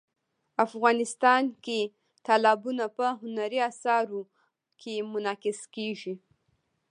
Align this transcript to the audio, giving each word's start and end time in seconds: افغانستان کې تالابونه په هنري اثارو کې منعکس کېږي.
افغانستان 0.65 1.43
کې 1.65 1.79
تالابونه 2.25 2.85
په 2.97 3.05
هنري 3.21 3.59
اثارو 3.71 4.21
کې 4.81 4.93
منعکس 5.11 5.59
کېږي. 5.75 6.13